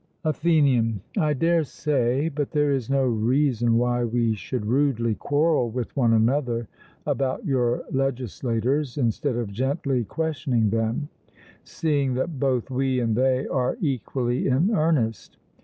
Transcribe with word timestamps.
ATHENIAN: 0.23 0.99
I 1.15 1.33
dare 1.33 1.63
say; 1.63 2.27
but 2.27 2.49
there 2.49 2.71
is 2.71 2.89
no 2.89 3.05
reason 3.05 3.77
why 3.77 4.03
we 4.03 4.33
should 4.33 4.65
rudely 4.65 5.13
quarrel 5.13 5.69
with 5.69 5.95
one 5.95 6.11
another 6.11 6.67
about 7.05 7.45
your 7.45 7.83
legislators, 7.91 8.97
instead 8.97 9.35
of 9.35 9.51
gently 9.51 10.03
questioning 10.03 10.71
them, 10.71 11.09
seeing 11.63 12.15
that 12.15 12.39
both 12.39 12.71
we 12.71 12.99
and 12.99 13.15
they 13.15 13.45
are 13.45 13.77
equally 13.79 14.47
in 14.47 14.71
earnest. 14.73 15.37